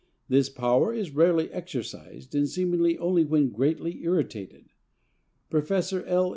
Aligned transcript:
This 0.27 0.49
power 0.49 0.95
is 0.95 1.11
rarely 1.13 1.51
exercised 1.51 2.33
and 2.33 2.49
seemingly 2.49 2.97
only 2.97 3.23
when 3.23 3.51
greatly 3.51 4.01
irritated. 4.03 4.71
Professor 5.51 6.03
L. 6.07 6.29